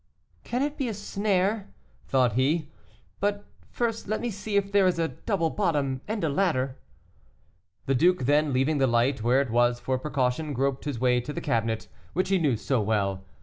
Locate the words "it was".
9.41-9.79